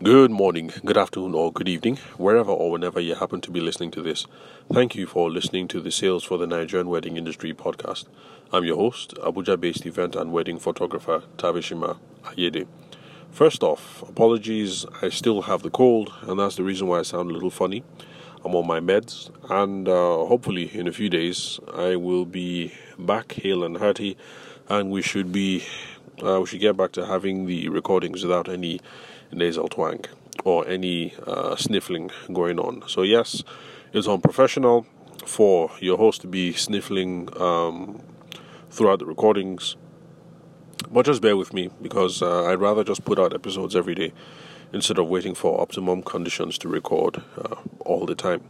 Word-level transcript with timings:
Good 0.00 0.30
morning, 0.30 0.70
good 0.84 0.96
afternoon, 0.96 1.34
or 1.34 1.52
good 1.52 1.68
evening, 1.68 1.96
wherever 2.18 2.52
or 2.52 2.70
whenever 2.70 3.00
you 3.00 3.16
happen 3.16 3.40
to 3.40 3.50
be 3.50 3.60
listening 3.60 3.90
to 3.90 4.00
this. 4.00 4.26
Thank 4.72 4.94
you 4.94 5.08
for 5.08 5.28
listening 5.28 5.66
to 5.68 5.80
the 5.80 5.90
Sales 5.90 6.22
for 6.22 6.38
the 6.38 6.46
Nigerian 6.46 6.88
Wedding 6.88 7.16
Industry 7.16 7.52
podcast. 7.52 8.04
I'm 8.52 8.62
your 8.64 8.76
host, 8.76 9.16
Abuja 9.16 9.58
based 9.58 9.84
event 9.86 10.14
and 10.14 10.30
wedding 10.30 10.60
photographer 10.60 11.24
Tavishima 11.36 11.98
Ayede. 12.26 12.68
First 13.32 13.64
off, 13.64 14.04
apologies, 14.08 14.86
I 15.02 15.08
still 15.08 15.42
have 15.42 15.64
the 15.64 15.70
cold, 15.70 16.12
and 16.22 16.38
that's 16.38 16.54
the 16.54 16.62
reason 16.62 16.86
why 16.86 17.00
I 17.00 17.02
sound 17.02 17.32
a 17.32 17.34
little 17.34 17.50
funny. 17.50 17.82
I'm 18.44 18.54
on 18.54 18.68
my 18.68 18.78
meds, 18.78 19.30
and 19.50 19.88
uh, 19.88 20.26
hopefully, 20.26 20.70
in 20.72 20.86
a 20.86 20.92
few 20.92 21.10
days, 21.10 21.58
I 21.74 21.96
will 21.96 22.24
be 22.24 22.72
back 23.00 23.32
hale 23.32 23.64
and 23.64 23.78
hearty, 23.78 24.16
and 24.68 24.92
we 24.92 25.02
should 25.02 25.32
be 25.32 25.64
uh, 26.22 26.40
we 26.40 26.46
should 26.46 26.60
get 26.60 26.76
back 26.76 26.92
to 26.92 27.06
having 27.06 27.46
the 27.46 27.68
recordings 27.68 28.22
without 28.22 28.48
any 28.48 28.80
nasal 29.32 29.68
twang 29.68 30.04
or 30.44 30.66
any 30.68 31.14
uh, 31.26 31.56
sniffling 31.56 32.10
going 32.32 32.58
on. 32.58 32.82
So, 32.86 33.02
yes, 33.02 33.42
it's 33.92 34.06
unprofessional 34.06 34.86
for 35.26 35.70
your 35.80 35.98
host 35.98 36.20
to 36.22 36.26
be 36.26 36.52
sniffling 36.52 37.28
um, 37.40 38.00
throughout 38.70 39.00
the 39.00 39.06
recordings. 39.06 39.76
But 40.90 41.06
just 41.06 41.20
bear 41.20 41.36
with 41.36 41.52
me 41.52 41.70
because 41.82 42.22
uh, 42.22 42.46
I'd 42.46 42.60
rather 42.60 42.84
just 42.84 43.04
put 43.04 43.18
out 43.18 43.34
episodes 43.34 43.76
every 43.76 43.94
day 43.94 44.12
instead 44.72 44.98
of 44.98 45.08
waiting 45.08 45.34
for 45.34 45.60
optimum 45.60 46.02
conditions 46.02 46.58
to 46.58 46.68
record 46.68 47.22
uh, 47.36 47.56
all 47.80 48.06
the 48.06 48.14
time. 48.14 48.42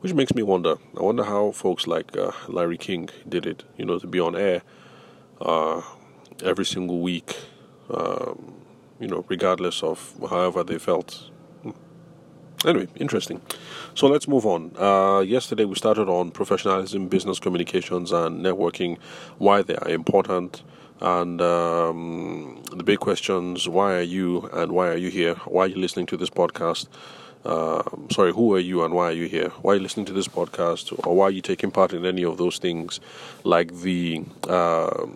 Which 0.00 0.14
makes 0.14 0.34
me 0.34 0.42
wonder. 0.42 0.76
I 0.98 1.02
wonder 1.02 1.22
how 1.22 1.52
folks 1.52 1.86
like 1.86 2.16
uh, 2.16 2.32
Larry 2.48 2.76
King 2.76 3.08
did 3.28 3.46
it, 3.46 3.62
you 3.76 3.84
know, 3.84 3.98
to 4.00 4.06
be 4.06 4.18
on 4.18 4.34
air 4.34 4.62
uh, 5.40 5.80
every 6.42 6.64
single 6.64 7.00
week. 7.00 7.36
Um, 7.90 8.62
you 9.02 9.08
know, 9.08 9.24
regardless 9.28 9.82
of 9.82 10.14
however 10.30 10.62
they 10.62 10.78
felt. 10.78 11.30
Anyway, 12.64 12.86
interesting. 12.94 13.40
So 13.94 14.06
let's 14.06 14.28
move 14.28 14.46
on. 14.46 14.76
Uh, 14.78 15.20
yesterday 15.20 15.64
we 15.64 15.74
started 15.74 16.08
on 16.08 16.30
professionalism, 16.30 17.08
business 17.08 17.40
communications, 17.40 18.12
and 18.12 18.44
networking, 18.44 18.98
why 19.38 19.62
they 19.62 19.74
are 19.74 19.88
important, 19.88 20.62
and 21.00 21.42
um, 21.42 22.62
the 22.72 22.84
big 22.84 23.00
questions 23.00 23.68
why 23.68 23.94
are 23.94 24.08
you 24.16 24.48
and 24.52 24.70
why 24.70 24.88
are 24.88 24.96
you 24.96 25.10
here? 25.10 25.34
Why 25.46 25.64
are 25.64 25.66
you 25.66 25.76
listening 25.76 26.06
to 26.06 26.16
this 26.16 26.30
podcast? 26.30 26.86
Uh, 27.44 27.82
sorry, 28.12 28.32
who 28.32 28.54
are 28.54 28.60
you 28.60 28.84
and 28.84 28.94
why 28.94 29.08
are 29.08 29.12
you 29.12 29.26
here? 29.26 29.48
Why 29.62 29.72
are 29.72 29.76
you 29.76 29.82
listening 29.82 30.06
to 30.06 30.12
this 30.12 30.28
podcast? 30.28 30.96
Or 31.04 31.16
why 31.16 31.24
are 31.26 31.30
you 31.32 31.42
taking 31.42 31.72
part 31.72 31.92
in 31.92 32.06
any 32.06 32.24
of 32.24 32.38
those 32.38 32.58
things 32.58 33.00
like 33.42 33.74
the. 33.80 34.22
Uh, 34.48 35.06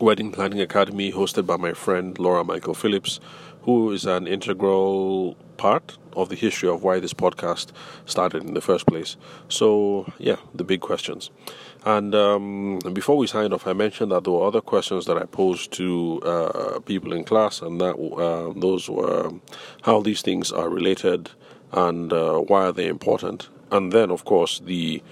Wedding 0.00 0.32
Planning 0.32 0.62
Academy, 0.62 1.12
hosted 1.12 1.44
by 1.44 1.58
my 1.58 1.74
friend 1.74 2.18
Laura 2.18 2.42
Michael 2.42 2.72
Phillips, 2.72 3.20
who 3.62 3.92
is 3.92 4.06
an 4.06 4.26
integral 4.26 5.36
part 5.58 5.98
of 6.16 6.30
the 6.30 6.36
history 6.36 6.70
of 6.70 6.82
why 6.82 7.00
this 7.00 7.12
podcast 7.12 7.68
started 8.06 8.42
in 8.42 8.54
the 8.54 8.62
first 8.62 8.86
place. 8.86 9.18
So, 9.50 10.10
yeah, 10.16 10.36
the 10.54 10.64
big 10.64 10.80
questions. 10.80 11.30
And 11.84 12.14
um, 12.14 12.78
before 12.94 13.18
we 13.18 13.26
signed 13.26 13.52
off, 13.52 13.66
I 13.66 13.74
mentioned 13.74 14.10
that 14.12 14.24
there 14.24 14.32
were 14.32 14.46
other 14.46 14.62
questions 14.62 15.04
that 15.04 15.18
I 15.18 15.26
posed 15.26 15.70
to 15.72 16.22
uh, 16.22 16.80
people 16.80 17.12
in 17.12 17.24
class, 17.24 17.60
and 17.60 17.78
that 17.82 17.96
uh, 17.96 18.58
those 18.58 18.88
were 18.88 19.30
how 19.82 20.00
these 20.00 20.22
things 20.22 20.50
are 20.50 20.70
related 20.70 21.30
and 21.72 22.10
uh, 22.12 22.38
why 22.38 22.66
are 22.66 22.72
they 22.72 22.86
important. 22.86 23.50
And 23.70 23.92
then, 23.92 24.10
of 24.10 24.24
course, 24.24 24.60
the 24.60 25.02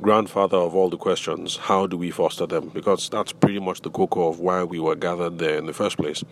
grandfather 0.00 0.56
of 0.56 0.74
all 0.74 0.88
the 0.88 0.96
questions 0.96 1.56
how 1.56 1.86
do 1.86 1.96
we 1.96 2.10
foster 2.10 2.46
them? 2.46 2.68
Because 2.68 3.08
that's 3.08 3.32
pretty 3.32 3.58
much 3.58 3.82
the 3.82 3.90
cocoa 3.90 4.28
of 4.28 4.40
why 4.40 4.64
we 4.64 4.80
were 4.80 4.96
gathered 4.96 5.38
there 5.38 5.56
in 5.56 5.66
the 5.66 5.72
first 5.72 5.96
place. 5.96 6.24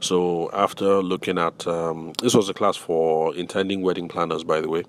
So, 0.00 0.50
after 0.52 1.02
looking 1.02 1.38
at 1.38 1.66
um, 1.66 2.12
this 2.20 2.34
was 2.34 2.48
a 2.48 2.54
class 2.54 2.76
for 2.76 3.34
intending 3.34 3.80
wedding 3.80 4.08
planners, 4.08 4.44
by 4.44 4.60
the 4.60 4.68
way. 4.68 4.84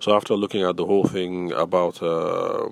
So, 0.00 0.14
after 0.14 0.34
looking 0.34 0.62
at 0.62 0.76
the 0.76 0.84
whole 0.84 1.04
thing 1.04 1.52
about, 1.52 2.02
uh, 2.02 2.68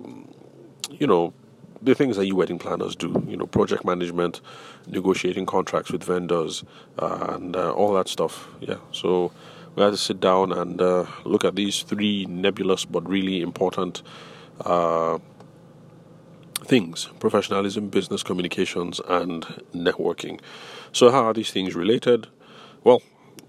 you 0.90 1.06
know, 1.06 1.32
the 1.80 1.94
things 1.94 2.16
that 2.18 2.26
you 2.26 2.36
wedding 2.36 2.58
planners 2.58 2.94
do, 2.94 3.24
you 3.26 3.36
know, 3.36 3.46
project 3.46 3.86
management, 3.86 4.42
negotiating 4.88 5.46
contracts 5.46 5.90
with 5.90 6.04
vendors, 6.04 6.64
uh, 6.98 7.28
and 7.30 7.56
uh, 7.56 7.72
all 7.72 7.94
that 7.94 8.08
stuff. 8.08 8.48
Yeah. 8.60 8.76
So, 8.92 9.32
we 9.74 9.82
had 9.82 9.90
to 9.90 9.96
sit 9.96 10.20
down 10.20 10.52
and 10.52 10.82
uh, 10.82 11.06
look 11.24 11.44
at 11.44 11.54
these 11.54 11.82
three 11.82 12.26
nebulous 12.26 12.84
but 12.84 13.08
really 13.08 13.40
important 13.40 14.02
things 16.64 17.08
professionalism, 17.18 17.88
business 17.88 18.22
communications, 18.22 19.00
and 19.08 19.44
networking. 19.74 20.40
So, 20.92 21.10
how 21.10 21.24
are 21.24 21.34
these 21.34 21.50
things 21.50 21.74
related? 21.74 22.28
Well, 22.84 23.02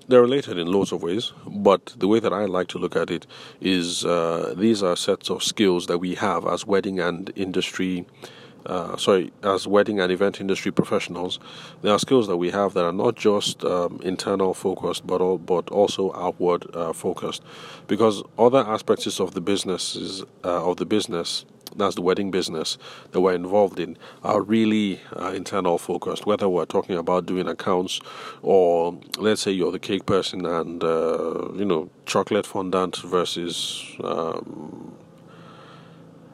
they're 0.08 0.22
related 0.22 0.58
in 0.58 0.68
lots 0.72 0.92
of 0.92 1.04
ways, 1.04 1.32
but 1.48 1.94
the 1.98 2.08
way 2.08 2.20
that 2.20 2.34
I 2.34 2.46
like 2.46 2.68
to 2.70 2.80
look 2.80 2.96
at 2.96 3.10
it 3.10 3.26
is 3.62 4.04
uh, 4.06 4.54
these 4.58 4.84
are 4.84 4.96
sets 4.96 5.30
of 5.30 5.44
skills 5.44 5.88
that 5.88 6.00
we 6.00 6.16
have 6.16 6.46
as 6.46 6.66
wedding 6.66 7.00
and 7.00 7.32
industry. 7.36 8.06
Uh, 8.66 8.96
sorry, 8.98 9.32
as 9.44 9.68
wedding 9.68 10.00
and 10.00 10.12
event 10.12 10.40
industry 10.40 10.72
professionals, 10.72 11.40
there 11.82 11.92
are 11.92 12.00
skills 12.00 12.28
that 12.28 12.38
we 12.38 12.52
have 12.52 12.74
that 12.74 12.84
are 12.86 12.92
not 12.92 13.16
just 13.16 13.64
um, 13.64 14.00
internal 14.04 14.54
focused, 14.54 15.06
but 15.06 15.22
all, 15.22 15.38
but 15.38 15.70
also 15.70 16.14
outward 16.14 16.66
uh, 16.76 16.94
focused, 16.94 17.42
because 17.88 18.24
other 18.38 18.60
aspects 18.60 19.20
of 19.20 19.34
the 19.34 19.42
business 19.42 20.24
uh, 20.44 20.70
of 20.70 20.78
the 20.78 20.86
business 20.86 21.46
that's 21.76 21.96
the 21.96 22.02
wedding 22.02 22.32
business 22.32 22.78
that 23.12 23.22
we're 23.22 23.34
involved 23.34 23.80
in 23.80 23.98
are 24.24 24.42
really 24.42 25.00
uh, 25.16 25.32
internal 25.32 25.78
focused. 25.78 26.26
Whether 26.26 26.50
we're 26.50 26.66
talking 26.66 26.98
about 26.98 27.26
doing 27.26 27.48
accounts 27.48 28.00
or 28.42 28.98
let's 29.18 29.42
say 29.42 29.52
you're 29.52 29.72
the 29.72 29.80
cake 29.80 30.06
person 30.06 30.46
and 30.46 30.84
uh, 30.84 31.50
you 31.54 31.66
know 31.66 31.90
chocolate 32.06 32.46
fondant 32.46 32.98
versus 32.98 33.86
um, 34.04 34.98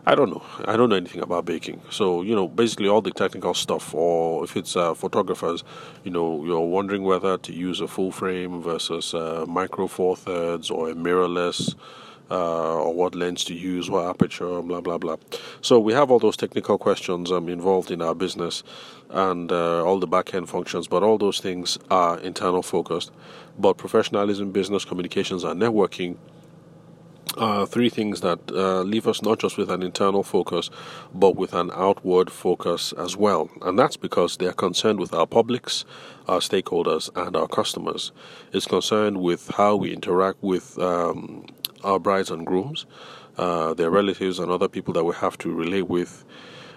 I 0.07 0.15
don't 0.15 0.29
know. 0.29 0.41
I 0.63 0.77
don't 0.77 0.87
know 0.87 0.95
anything 0.95 1.21
about 1.21 1.43
baking. 1.43 1.81
So, 1.89 2.21
you 2.21 2.33
know, 2.33 2.47
basically 2.47 2.87
all 2.87 3.01
the 3.01 3.11
technical 3.11 3.53
stuff, 3.53 3.93
or 3.93 4.41
if 4.45 4.55
it's 4.55 4.77
uh, 4.77 4.93
photographers, 4.93 5.65
you 6.05 6.11
know, 6.11 6.45
you're 6.45 6.61
wondering 6.61 7.03
whether 7.03 7.37
to 7.37 7.53
use 7.53 7.81
a 7.81 7.89
full 7.89 8.13
frame 8.13 8.61
versus 8.61 9.13
uh, 9.13 9.43
micro 9.49 9.85
four 9.85 10.15
thirds 10.15 10.71
or 10.71 10.89
a 10.89 10.93
mirrorless. 10.93 11.75
Uh, 12.29 12.75
or 12.83 12.93
what 12.93 13.15
lens 13.15 13.45
to 13.45 13.53
use, 13.53 13.89
what 13.89 14.05
aperture, 14.05 14.61
blah 14.61 14.81
blah 14.81 14.97
blah. 14.97 15.15
So 15.61 15.79
we 15.79 15.93
have 15.93 16.11
all 16.11 16.19
those 16.19 16.35
technical 16.35 16.77
questions 16.77 17.31
um, 17.31 17.47
involved 17.47 17.89
in 17.89 18.01
our 18.01 18.13
business 18.13 18.63
and 19.09 19.49
uh, 19.49 19.85
all 19.85 19.97
the 19.97 20.07
back 20.07 20.33
end 20.33 20.49
functions, 20.49 20.89
but 20.89 21.03
all 21.03 21.17
those 21.17 21.39
things 21.39 21.77
are 21.89 22.19
internal 22.19 22.61
focused. 22.61 23.11
But 23.57 23.77
professionalism, 23.77 24.51
business 24.51 24.83
communications, 24.83 25.45
and 25.45 25.61
networking 25.61 26.17
uh, 27.35 27.65
three 27.65 27.89
things 27.89 28.21
that 28.21 28.39
uh, 28.51 28.81
leave 28.81 29.07
us 29.07 29.21
not 29.21 29.39
just 29.39 29.57
with 29.57 29.69
an 29.69 29.83
internal 29.83 30.23
focus, 30.23 30.69
but 31.13 31.35
with 31.35 31.53
an 31.53 31.71
outward 31.73 32.31
focus 32.31 32.93
as 32.93 33.17
well. 33.17 33.49
And 33.61 33.77
that's 33.77 33.97
because 33.97 34.37
they 34.37 34.47
are 34.47 34.53
concerned 34.53 34.99
with 34.99 35.13
our 35.13 35.27
publics, 35.27 35.85
our 36.27 36.39
stakeholders, 36.39 37.09
and 37.15 37.35
our 37.35 37.47
customers. 37.47 38.11
It's 38.53 38.65
concerned 38.65 39.21
with 39.21 39.49
how 39.49 39.75
we 39.75 39.93
interact 39.93 40.41
with 40.41 40.77
um, 40.79 41.45
our 41.83 41.99
brides 41.99 42.31
and 42.31 42.45
grooms, 42.45 42.85
uh, 43.37 43.73
their 43.73 43.89
relatives, 43.91 44.39
and 44.39 44.51
other 44.51 44.67
people 44.67 44.93
that 44.93 45.03
we 45.03 45.13
have 45.15 45.37
to 45.39 45.53
relate 45.53 45.87
with. 45.87 46.23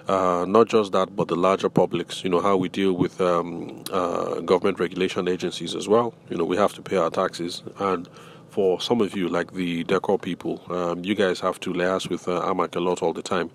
Uh, 0.09 0.44
not 0.49 0.66
just 0.66 0.93
that, 0.93 1.15
but 1.15 1.28
the 1.28 1.37
larger 1.37 1.69
publics. 1.69 2.25
You 2.25 2.31
know 2.31 2.41
how 2.41 2.56
we 2.56 2.69
deal 2.69 2.94
with 2.94 3.21
um, 3.21 3.84
uh, 3.93 4.41
government 4.41 4.81
regulation 4.81 5.28
agencies 5.28 5.75
as 5.75 5.87
well. 5.89 6.15
You 6.28 6.37
know 6.37 6.44
we 6.44 6.56
have 6.56 6.72
to 6.75 6.83
pay 6.83 6.97
our 6.97 7.10
taxes, 7.10 7.62
and 7.78 8.09
for 8.50 8.81
some 8.81 9.00
of 9.00 9.16
you, 9.16 9.28
like 9.28 9.53
the 9.53 9.84
decor 9.84 10.19
people, 10.19 10.62
um, 10.71 11.05
you 11.05 11.15
guys 11.15 11.41
have 11.41 11.61
to 11.61 11.72
liaise 11.72 12.11
with 12.11 12.28
uh, 12.28 12.43
AMAC 12.43 12.75
a 12.77 12.81
lot 12.81 13.03
all 13.03 13.12
the 13.12 13.22
time. 13.22 13.50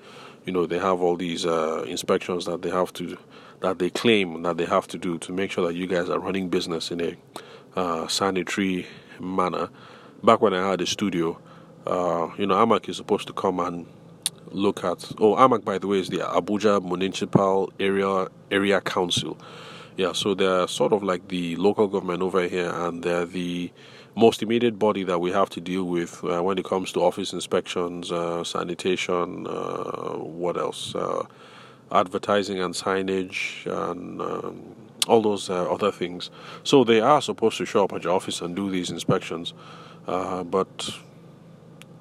You 0.46 0.54
know, 0.54 0.66
they 0.66 0.80
have 0.80 1.02
all 1.02 1.18
these 1.18 1.46
uh, 1.46 1.84
inspections 1.88 2.46
that 2.46 2.62
they 2.62 2.70
have 2.70 2.94
to, 2.94 3.18
that 3.60 3.80
they 3.80 3.90
claim 3.90 4.44
that 4.44 4.58
they 4.58 4.66
have 4.66 4.88
to 4.88 4.98
do 4.98 5.18
to 5.20 5.34
make 5.34 5.52
sure 5.52 5.68
that 5.68 5.76
you 5.76 5.86
guys 5.86 6.10
are 6.10 6.20
running 6.20 6.50
business 6.50 6.92
in 6.92 7.02
a 7.02 7.16
uh, 7.76 8.08
sanitary 8.08 8.88
manner. 9.20 9.70
Back 10.24 10.42
when 10.42 10.54
I 10.54 10.70
had 10.70 10.82
a 10.82 10.86
studio, 10.86 11.40
uh, 11.86 12.30
you 12.38 12.48
know, 12.48 12.56
AMAC 12.56 12.88
is 12.90 12.98
supposed 12.98 13.28
to 13.28 13.34
come 13.34 13.60
and 13.60 13.86
look 14.52 14.84
at. 14.84 15.12
Oh, 15.20 15.36
AMAC, 15.36 15.66
by 15.66 15.78
the 15.78 15.88
way, 15.88 16.00
is 16.00 16.10
the 16.10 16.20
Abuja 16.20 16.82
Municipal 16.84 17.72
Area 17.80 18.28
Area 18.50 18.80
Council. 18.82 19.38
Yeah, 19.98 20.14
so 20.14 20.34
they're 20.34 20.68
sort 20.68 20.94
of 20.94 21.04
like 21.04 21.28
the 21.28 21.56
local 21.58 21.88
government 21.88 22.22
over 22.22 22.48
here, 22.48 22.70
and 22.70 23.04
they're 23.04 23.26
the 23.26 23.72
most 24.16 24.42
immediate 24.42 24.80
body 24.80 25.04
that 25.04 25.20
we 25.20 25.32
have 25.32 25.50
to 25.52 25.62
deal 25.62 25.84
with 25.84 26.24
uh, 26.24 26.42
when 26.42 26.58
it 26.58 26.66
comes 26.66 26.92
to 26.94 27.02
office 27.02 27.34
inspections, 27.34 28.12
uh, 28.12 28.44
sanitation, 28.44 29.46
uh, 29.48 30.18
what 30.18 30.58
else, 30.58 30.96
uh, 30.96 31.26
advertising 31.92 32.60
and 32.60 32.74
signage, 32.74 33.66
and 33.66 34.22
um, 34.22 34.76
all 35.08 35.22
those 35.22 35.50
uh, 35.50 35.70
other 35.72 35.92
things. 35.92 36.30
So 36.64 36.84
they 36.84 37.02
are 37.02 37.22
supposed 37.22 37.58
to 37.58 37.66
show 37.66 37.84
up 37.84 37.94
at 37.94 38.04
your 38.04 38.14
office 38.14 38.42
and 38.42 38.56
do 38.56 38.70
these 38.72 38.90
inspections, 38.90 39.54
uh, 40.08 40.44
but 40.44 40.90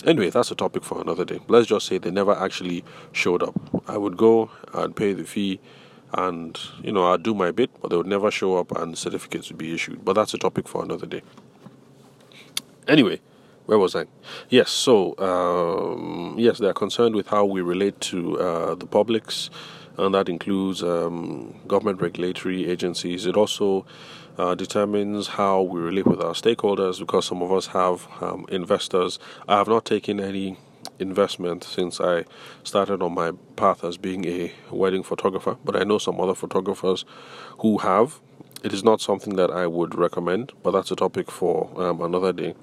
anyway, 0.07 0.31
that's 0.31 0.51
a 0.51 0.55
topic 0.55 0.85
for 0.85 1.01
another 1.01 1.25
day. 1.25 1.41
Let's 1.49 1.67
just 1.67 1.87
say 1.87 1.99
they 1.99 2.13
never 2.13 2.33
actually 2.33 2.85
showed 3.13 3.43
up. 3.43 3.55
I 3.89 3.97
would 3.97 4.17
go, 4.17 4.51
I'd 4.73 4.95
pay 4.95 5.13
the 5.15 5.25
fee 5.25 5.61
and 6.17 6.59
you 6.81 6.93
know 6.93 7.13
I'd 7.13 7.25
do 7.25 7.35
my 7.35 7.51
bit, 7.51 7.71
but 7.81 7.91
they 7.91 7.97
would 7.97 8.07
never 8.07 8.31
show 8.31 8.57
up 8.57 8.71
and 8.77 8.97
certificates 8.97 9.49
would 9.49 9.59
be 9.59 9.75
issued. 9.75 10.05
But 10.05 10.15
that's 10.15 10.33
a 10.33 10.39
topic 10.39 10.69
for 10.69 10.83
another 10.83 11.07
day. 11.07 11.23
Anyway, 12.87 13.21
where 13.67 13.79
was 13.79 13.97
I? 13.97 14.05
Yes, 14.51 14.71
so 14.71 15.17
um, 15.19 16.37
yes, 16.39 16.59
they 16.59 16.67
are 16.67 16.75
concerned 16.75 17.15
with 17.15 17.29
how 17.29 17.45
we 17.45 17.63
relate 17.63 18.01
to 18.03 18.39
uh, 18.39 18.75
the 18.75 18.87
publics, 18.87 19.49
and 19.97 20.15
that 20.15 20.29
includes 20.29 20.83
um, 20.83 21.55
government 21.67 22.03
regulatory 22.03 22.69
agencies. 22.69 23.25
It 23.25 23.37
also 23.37 23.87
uh, 24.37 24.55
determines 24.55 25.29
how 25.29 25.63
we 25.63 25.81
relate 25.81 26.07
with 26.07 26.21
our 26.21 26.35
stakeholders 26.35 26.99
because 26.99 27.25
some 27.25 27.43
of 27.43 27.53
us 27.53 27.69
have 27.69 28.07
um, 28.21 28.45
investors. 28.51 29.19
I 29.49 29.57
have 29.57 29.69
not 29.69 29.87
taken 29.87 30.21
any 30.21 30.59
investment 30.99 31.65
since 31.65 32.01
I 32.01 32.25
started 32.65 33.03
on 33.03 33.15
my 33.15 33.33
path 33.57 33.83
as 33.83 33.97
being 33.97 34.27
a 34.27 34.53
wedding 34.71 35.03
photographer, 35.03 35.57
but 35.65 35.75
I 35.77 35.85
know 35.85 35.99
some 35.99 36.21
other 36.21 36.35
photographers 36.35 37.05
who 37.61 37.79
have. 37.79 38.21
It 38.65 38.73
is 38.73 38.83
not 38.83 39.03
something 39.03 39.37
that 39.37 39.51
I 39.51 39.67
would 39.67 39.95
recommend, 39.95 40.53
but 40.63 40.71
that's 40.71 40.91
a 40.91 40.97
topic 40.97 41.31
for 41.31 41.71
um, 41.77 42.01
another 42.01 42.33
day. 42.33 42.55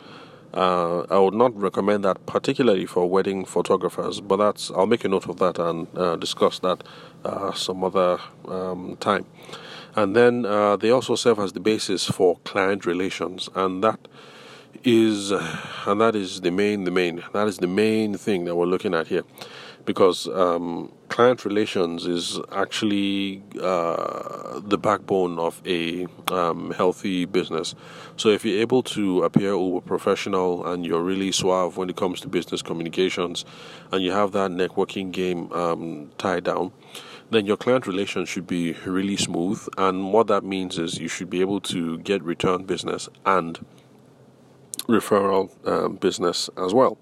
Uh, 0.51 1.01
I 1.12 1.19
would 1.19 1.36
not 1.36 1.56
recommend 1.56 2.03
that 2.06 2.25
particularly 2.25 2.88
for 2.88 3.07
wedding 3.07 3.45
photographers, 3.45 4.19
but 4.19 4.38
that's 4.38 4.71
I'll 4.71 4.88
make 4.88 5.06
a 5.06 5.07
note 5.07 5.30
of 5.30 5.38
that 5.38 5.59
and 5.59 5.88
uh, 5.95 6.15
discuss 6.15 6.57
that 6.59 6.83
uh, 7.24 7.51
some 7.53 7.83
other 7.83 8.18
um, 8.48 8.98
time. 9.00 9.27
And 9.95 10.15
then 10.15 10.44
uh, 10.44 10.75
they 10.75 10.89
also 10.89 11.13
serve 11.13 11.38
as 11.38 11.53
the 11.53 11.59
basis 11.59 12.06
for 12.06 12.38
client 12.45 12.88
relations, 12.88 13.47
and 13.54 13.83
that 13.83 14.00
is 14.83 15.31
and 15.31 16.01
that 16.01 16.16
is 16.16 16.42
the 16.42 16.51
main 16.51 16.83
the 16.83 16.92
main 16.92 17.24
that 17.33 17.48
is 17.48 17.57
the 17.57 17.68
main 17.68 18.16
thing 18.16 18.45
that 18.45 18.56
we're 18.56 18.66
looking 18.66 18.94
at 18.94 19.07
here 19.07 19.24
because 19.86 20.28
um, 20.28 20.92
client 21.10 21.44
relations 21.45 22.06
is 22.06 22.39
actually 22.51 23.44
uh, 23.62 24.60
the 24.63 24.78
backbone 24.78 25.39
of 25.39 25.62
a 25.66 26.07
um, 26.28 26.72
healthy 26.72 27.25
business. 27.25 27.75
So 28.18 28.30
if 28.30 28.45
you're 28.45 28.62
able 28.62 28.83
to 28.83 29.24
appear 29.24 29.51
over 29.51 29.81
professional 29.81 30.66
and 30.66 30.86
you're 30.86 31.01
really 31.01 31.31
suave 31.31 31.78
when 31.78 31.89
it 31.89 31.95
comes 31.95 32.22
to 32.22 32.28
business 32.28 32.62
communications, 32.62 33.45
and 33.92 34.04
you 34.04 34.12
have 34.12 34.31
that 34.33 34.51
networking 34.51 35.12
game 35.12 35.51
um, 35.51 36.12
tied 36.18 36.44
down, 36.44 36.72
then 37.30 37.45
your 37.45 37.57
client 37.57 37.88
relations 37.88 38.30
should 38.30 38.48
be 38.48 38.74
really 38.86 39.18
smooth. 39.18 39.66
And 39.78 40.13
what 40.13 40.28
that 40.28 40.44
means 40.44 40.78
is 40.78 41.00
you 41.00 41.07
should 41.07 41.30
be 41.30 41.42
able 41.42 41.62
to 41.62 41.98
get 42.00 42.22
return 42.24 42.66
business 42.66 43.10
and 43.25 43.60
referral 44.88 45.50
um, 45.68 45.95
business 45.95 46.50
as 46.57 46.74
well. 46.74 46.98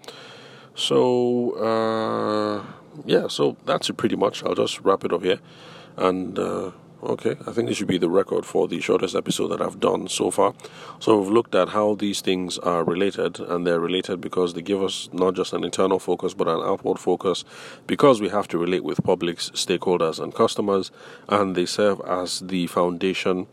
So, 0.76 1.52
uh, 1.56 2.64
yeah, 3.06 3.28
so 3.28 3.58
that's 3.66 3.90
it 3.90 3.98
pretty 3.98 4.16
much. 4.16 4.44
I'll 4.44 4.56
just 4.56 4.82
wrap 4.82 5.04
it 5.04 5.12
up 5.12 5.24
here. 5.24 5.40
And, 5.98 6.40
uh, 6.40 6.72
okay, 7.04 7.36
I 7.46 7.52
think 7.52 7.68
this 7.68 7.78
should 7.78 7.88
be 7.88 7.98
the 7.98 8.10
record 8.10 8.46
for 8.46 8.68
the 8.68 8.80
shortest 8.80 9.16
episode 9.16 9.50
that 9.50 9.62
I've 9.62 9.80
done 9.80 10.08
so 10.08 10.32
far. 10.32 10.54
So, 11.00 11.20
we've 11.20 11.32
looked 11.32 11.54
at 11.56 11.70
how 11.70 11.96
these 11.96 12.22
things 12.22 12.58
are 12.60 12.86
related, 12.86 13.40
and 13.40 13.68
they're 13.68 13.80
related 13.80 14.22
because 14.22 14.54
they 14.54 14.62
give 14.62 14.82
us 14.82 15.10
not 15.12 15.36
just 15.36 15.52
an 15.52 15.64
internal 15.66 16.00
focus 16.00 16.34
but 16.34 16.48
an 16.48 16.62
outward 16.62 17.00
focus 17.00 17.44
because 17.86 18.22
we 18.22 18.30
have 18.30 18.48
to 18.50 18.58
relate 18.58 18.84
with 18.86 19.04
publics, 19.04 19.50
stakeholders, 19.52 20.22
and 20.22 20.34
customers, 20.34 20.92
and 21.28 21.56
they 21.56 21.66
serve 21.66 22.00
as 22.08 22.40
the 22.40 22.68
foundation 22.68 23.48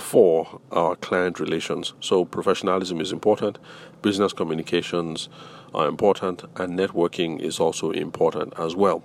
for 0.00 0.60
our 0.72 0.96
client 0.96 1.38
relations. 1.38 1.94
So, 2.00 2.24
professionalism 2.24 3.00
is 3.00 3.12
important, 3.12 3.58
business 4.02 4.32
communications 4.32 5.28
are 5.74 5.86
important, 5.86 6.42
and 6.56 6.78
networking 6.78 7.40
is 7.40 7.60
also 7.60 7.90
important 7.92 8.54
as 8.58 8.74
well. 8.74 9.02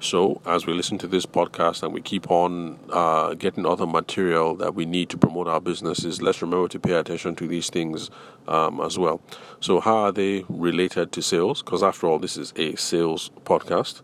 So, 0.00 0.40
as 0.46 0.64
we 0.64 0.74
listen 0.74 0.96
to 0.98 1.08
this 1.08 1.26
podcast 1.26 1.82
and 1.82 1.92
we 1.92 2.00
keep 2.00 2.30
on 2.30 2.78
uh, 2.90 3.34
getting 3.34 3.66
other 3.66 3.86
material 3.86 4.54
that 4.56 4.74
we 4.74 4.86
need 4.86 5.08
to 5.10 5.18
promote 5.18 5.48
our 5.48 5.60
businesses, 5.60 6.22
let's 6.22 6.40
remember 6.40 6.68
to 6.68 6.78
pay 6.78 6.92
attention 6.92 7.34
to 7.34 7.48
these 7.48 7.68
things 7.68 8.08
um, 8.46 8.80
as 8.80 8.96
well. 8.96 9.20
So, 9.60 9.80
how 9.80 9.96
are 9.96 10.12
they 10.12 10.44
related 10.48 11.10
to 11.12 11.22
sales? 11.22 11.62
Because, 11.62 11.82
after 11.82 12.06
all, 12.06 12.20
this 12.20 12.36
is 12.36 12.52
a 12.56 12.76
sales 12.76 13.30
podcast 13.44 14.02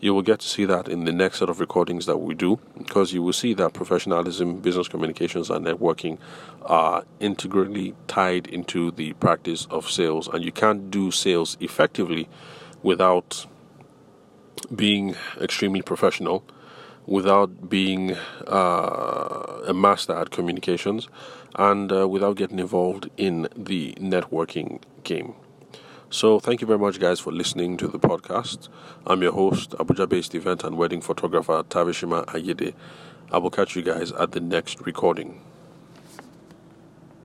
you 0.00 0.12
will 0.12 0.22
get 0.22 0.40
to 0.40 0.48
see 0.48 0.64
that 0.64 0.88
in 0.88 1.04
the 1.04 1.12
next 1.12 1.38
set 1.38 1.48
of 1.48 1.58
recordings 1.60 2.06
that 2.06 2.18
we 2.18 2.34
do 2.34 2.58
because 2.76 3.12
you 3.12 3.22
will 3.22 3.32
see 3.32 3.54
that 3.54 3.72
professionalism, 3.72 4.60
business 4.60 4.88
communications, 4.88 5.50
and 5.50 5.64
networking 5.64 6.18
are 6.62 7.04
integrally 7.20 7.94
tied 8.06 8.46
into 8.48 8.90
the 8.90 9.12
practice 9.14 9.66
of 9.70 9.90
sales, 9.90 10.28
and 10.28 10.44
you 10.44 10.52
can't 10.52 10.90
do 10.90 11.10
sales 11.10 11.56
effectively 11.60 12.28
without 12.82 13.46
being 14.74 15.14
extremely 15.40 15.82
professional, 15.82 16.44
without 17.06 17.68
being 17.68 18.16
uh, 18.46 19.62
a 19.66 19.72
master 19.74 20.12
at 20.12 20.30
communications, 20.30 21.08
and 21.54 21.90
uh, 21.90 22.06
without 22.06 22.36
getting 22.36 22.58
involved 22.58 23.08
in 23.16 23.48
the 23.56 23.92
networking 23.94 24.82
game. 25.04 25.34
So, 26.08 26.38
thank 26.38 26.60
you 26.60 26.68
very 26.68 26.78
much, 26.78 27.00
guys, 27.00 27.18
for 27.18 27.32
listening 27.32 27.76
to 27.78 27.88
the 27.88 27.98
podcast. 27.98 28.68
I'm 29.06 29.22
your 29.22 29.32
host, 29.32 29.70
Abuja 29.72 30.08
based 30.08 30.36
event 30.36 30.62
and 30.62 30.76
wedding 30.76 31.00
photographer 31.00 31.64
Tavishima 31.64 32.24
Ayede. 32.26 32.74
I 33.32 33.38
will 33.38 33.50
catch 33.50 33.74
you 33.74 33.82
guys 33.82 34.12
at 34.12 34.30
the 34.30 34.38
next 34.40 34.80
recording. 34.86 35.40